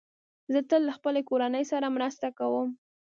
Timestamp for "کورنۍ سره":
1.29-1.93